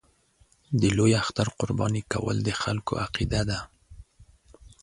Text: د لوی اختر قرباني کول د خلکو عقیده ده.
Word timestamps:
د 0.81 0.83
لوی 0.97 1.13
اختر 1.23 1.47
قرباني 1.59 2.01
کول 2.13 2.37
د 2.43 2.49
خلکو 2.61 2.93
عقیده 3.05 3.41
ده. 3.49 3.59